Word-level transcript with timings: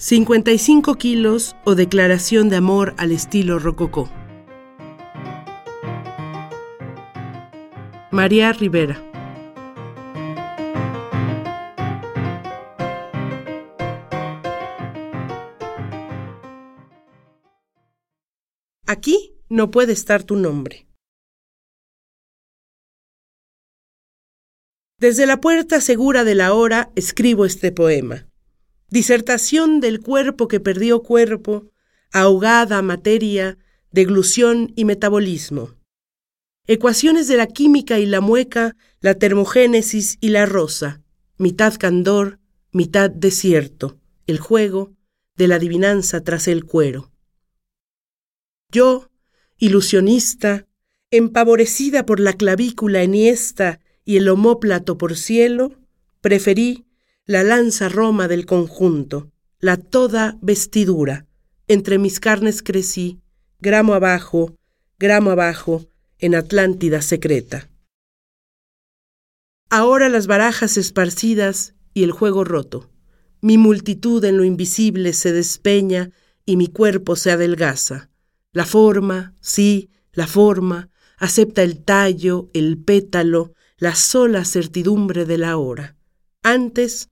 55 0.00 0.94
kilos 0.94 1.56
o 1.62 1.74
declaración 1.74 2.48
de 2.48 2.56
amor 2.56 2.94
al 2.96 3.12
estilo 3.12 3.58
rococó. 3.58 4.08
María 8.10 8.50
Rivera. 8.54 8.98
Aquí 18.86 19.34
no 19.50 19.70
puede 19.70 19.92
estar 19.92 20.22
tu 20.24 20.36
nombre. 20.36 20.86
Desde 24.98 25.26
la 25.26 25.42
puerta 25.42 25.82
segura 25.82 26.24
de 26.24 26.34
la 26.34 26.54
hora 26.54 26.90
escribo 26.96 27.44
este 27.44 27.70
poema. 27.70 28.29
Disertación 28.90 29.78
del 29.78 30.00
cuerpo 30.00 30.48
que 30.48 30.58
perdió 30.58 31.02
cuerpo, 31.02 31.70
ahogada 32.10 32.82
materia, 32.82 33.56
deglución 33.92 34.72
y 34.74 34.84
metabolismo. 34.84 35.76
Ecuaciones 36.66 37.28
de 37.28 37.36
la 37.36 37.46
química 37.46 38.00
y 38.00 38.06
la 38.06 38.20
mueca, 38.20 38.76
la 39.00 39.14
termogénesis 39.14 40.18
y 40.20 40.30
la 40.30 40.44
rosa, 40.44 41.02
mitad 41.38 41.74
candor, 41.74 42.40
mitad 42.72 43.10
desierto, 43.10 43.96
el 44.26 44.38
juego 44.40 44.92
de 45.36 45.46
la 45.46 45.54
adivinanza 45.54 46.24
tras 46.24 46.48
el 46.48 46.64
cuero. 46.64 47.12
Yo, 48.72 49.08
ilusionista, 49.56 50.66
empavorecida 51.12 52.06
por 52.06 52.18
la 52.18 52.32
clavícula 52.32 53.02
enhiesta 53.02 53.78
y 54.04 54.16
el 54.16 54.28
homóplato 54.28 54.98
por 54.98 55.16
cielo, 55.16 55.78
preferí 56.20 56.86
la 57.30 57.44
lanza 57.44 57.88
roma 57.88 58.26
del 58.26 58.44
conjunto, 58.44 59.30
la 59.60 59.76
toda 59.76 60.36
vestidura. 60.42 61.26
Entre 61.68 61.96
mis 61.96 62.18
carnes 62.18 62.60
crecí, 62.60 63.20
gramo 63.60 63.94
abajo, 63.94 64.56
gramo 64.98 65.30
abajo, 65.30 65.86
en 66.18 66.34
Atlántida 66.34 67.02
secreta. 67.02 67.70
Ahora 69.70 70.08
las 70.08 70.26
barajas 70.26 70.76
esparcidas 70.76 71.74
y 71.94 72.02
el 72.02 72.10
juego 72.10 72.42
roto. 72.42 72.90
Mi 73.40 73.58
multitud 73.58 74.24
en 74.24 74.36
lo 74.36 74.42
invisible 74.42 75.12
se 75.12 75.32
despeña 75.32 76.10
y 76.44 76.56
mi 76.56 76.66
cuerpo 76.66 77.14
se 77.14 77.30
adelgaza. 77.30 78.10
La 78.50 78.64
forma, 78.64 79.36
sí, 79.40 79.88
la 80.10 80.26
forma, 80.26 80.90
acepta 81.16 81.62
el 81.62 81.84
tallo, 81.84 82.50
el 82.54 82.76
pétalo, 82.76 83.54
la 83.78 83.94
sola 83.94 84.44
certidumbre 84.44 85.26
de 85.26 85.38
la 85.38 85.58
hora. 85.58 85.94
Antes 86.42 87.08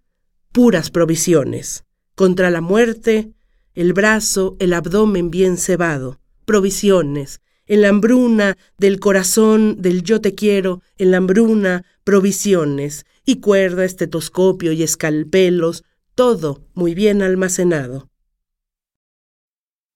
puras 0.58 0.90
provisiones. 0.90 1.84
Contra 2.16 2.50
la 2.50 2.60
muerte, 2.60 3.32
el 3.76 3.92
brazo, 3.92 4.56
el 4.58 4.72
abdomen 4.72 5.30
bien 5.30 5.56
cebado. 5.56 6.18
Provisiones. 6.46 7.40
En 7.66 7.80
la 7.80 7.90
hambruna 7.90 8.58
del 8.76 8.98
corazón 8.98 9.80
del 9.80 10.02
yo 10.02 10.20
te 10.20 10.34
quiero, 10.34 10.82
en 10.96 11.12
la 11.12 11.18
hambruna, 11.18 11.84
provisiones. 12.02 13.06
Y 13.24 13.36
cuerda, 13.36 13.84
estetoscopio 13.84 14.72
y 14.72 14.82
escalpelos, 14.82 15.84
todo 16.16 16.66
muy 16.74 16.92
bien 16.92 17.22
almacenado. 17.22 18.10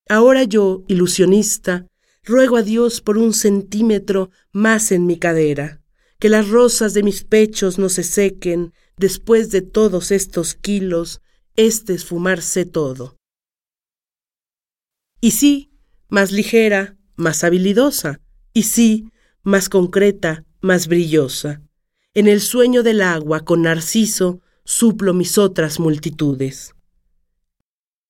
Ahora 0.08 0.44
yo, 0.44 0.84
ilusionista, 0.86 1.88
ruego 2.22 2.56
a 2.56 2.62
Dios 2.62 3.00
por 3.00 3.18
un 3.18 3.34
centímetro 3.34 4.30
más 4.52 4.92
en 4.92 5.06
mi 5.06 5.18
cadera, 5.18 5.80
que 6.20 6.28
las 6.28 6.48
rosas 6.48 6.94
de 6.94 7.02
mis 7.02 7.24
pechos 7.24 7.80
no 7.80 7.88
se 7.88 8.04
sequen, 8.04 8.72
después 8.96 9.50
de 9.50 9.62
todos 9.62 10.10
estos 10.10 10.54
kilos, 10.54 11.20
este 11.56 11.94
esfumarse 11.94 12.64
todo. 12.64 13.16
Y 15.20 15.32
sí, 15.32 15.70
más 16.08 16.32
ligera, 16.32 16.96
más 17.16 17.44
habilidosa, 17.44 18.20
y 18.52 18.64
sí, 18.64 19.10
más 19.42 19.68
concreta, 19.68 20.44
más 20.60 20.88
brillosa. 20.88 21.62
En 22.14 22.28
el 22.28 22.40
sueño 22.40 22.82
del 22.82 23.02
agua 23.02 23.40
con 23.44 23.62
Narciso 23.62 24.40
suplo 24.64 25.14
mis 25.14 25.38
otras 25.38 25.80
multitudes. 25.80 26.74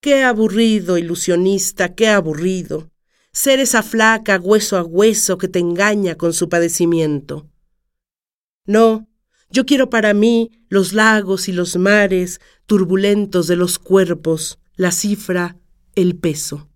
Qué 0.00 0.24
aburrido, 0.24 0.98
ilusionista, 0.98 1.94
qué 1.94 2.08
aburrido, 2.08 2.90
ser 3.32 3.60
esa 3.60 3.82
flaca 3.82 4.38
hueso 4.40 4.76
a 4.76 4.82
hueso 4.82 5.38
que 5.38 5.48
te 5.48 5.60
engaña 5.60 6.16
con 6.16 6.32
su 6.32 6.48
padecimiento. 6.48 7.48
No, 8.66 9.08
yo 9.52 9.66
quiero 9.66 9.90
para 9.90 10.14
mí 10.14 10.50
los 10.70 10.94
lagos 10.94 11.46
y 11.46 11.52
los 11.52 11.76
mares 11.76 12.40
turbulentos 12.64 13.46
de 13.46 13.56
los 13.56 13.78
cuerpos, 13.78 14.58
la 14.76 14.92
cifra, 14.92 15.58
el 15.94 16.16
peso. 16.16 16.70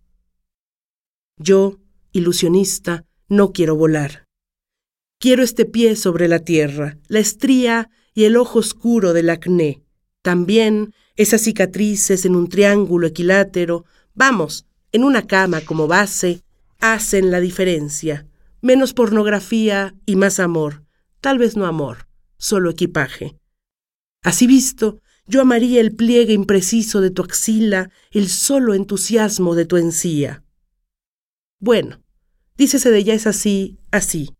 Yo, 1.39 1.79
ilusionista, 2.13 3.07
no 3.29 3.53
quiero 3.53 3.77
volar. 3.77 4.27
Quiero 5.19 5.43
este 5.43 5.65
pie 5.65 5.97
sobre 5.97 6.29
la 6.29 6.41
tierra, 6.41 6.99
la 7.09 7.19
estría 7.19 7.89
y 8.13 8.25
el 8.25 8.37
ojo 8.37 8.59
oscuro 8.59 9.15
del 9.15 9.31
acné. 9.31 9.83
También 10.21 10.93
esas 11.17 11.41
cicatrices 11.41 12.27
en 12.27 12.37
un 12.37 12.51
triángulo 12.51 13.07
equilátero, 13.07 13.87
vamos, 14.15 14.67
en 14.93 15.03
una 15.03 15.27
cama 15.27 15.63
como 15.63 15.89
base, 15.89 16.43
hacen 16.79 17.31
la 17.31 17.41
diferencia. 17.41 18.27
Menos 18.61 18.93
pornografía 18.93 19.95
y 20.05 20.17
más 20.17 20.39
amor. 20.41 20.85
Tal 21.23 21.39
vez 21.39 21.57
no 21.57 21.65
amor 21.65 22.06
solo 22.39 22.71
equipaje. 22.71 23.39
Así 24.23 24.47
visto, 24.47 25.01
yo 25.27 25.41
amaría 25.41 25.81
el 25.81 25.95
pliegue 25.95 26.33
impreciso 26.33 27.01
de 27.01 27.11
tu 27.11 27.23
axila, 27.23 27.91
el 28.11 28.29
solo 28.29 28.75
entusiasmo 28.75 29.55
de 29.55 29.67
tu 29.67 29.77
encía. 29.77 30.45
Bueno, 31.59 32.03
dícese 32.57 32.91
de 32.91 33.03
ya 33.03 33.15
es 33.15 33.27
así, 33.27 33.79
así. 33.91 34.31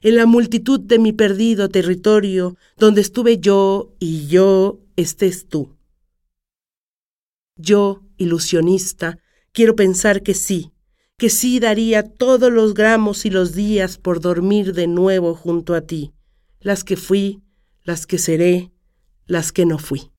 En 0.00 0.16
la 0.16 0.26
multitud 0.26 0.80
de 0.80 0.98
mi 0.98 1.12
perdido 1.12 1.68
territorio, 1.68 2.56
donde 2.76 3.00
estuve 3.00 3.38
yo 3.38 3.94
y 4.00 4.26
yo 4.26 4.80
estés 4.96 5.46
tú. 5.46 5.76
Yo, 7.56 8.02
ilusionista, 8.16 9.18
quiero 9.52 9.76
pensar 9.76 10.22
que 10.22 10.34
sí, 10.34 10.72
que 11.16 11.30
sí 11.30 11.60
daría 11.60 12.02
todos 12.02 12.50
los 12.50 12.74
gramos 12.74 13.24
y 13.26 13.30
los 13.30 13.54
días 13.54 13.98
por 13.98 14.20
dormir 14.20 14.72
de 14.72 14.88
nuevo 14.88 15.36
junto 15.36 15.74
a 15.74 15.82
ti, 15.82 16.12
las 16.62 16.84
que 16.84 16.96
fui, 16.96 17.42
las 17.82 18.06
que 18.06 18.18
seré, 18.18 18.72
las 19.26 19.52
que 19.52 19.66
no 19.66 19.78
fui. 19.78 20.11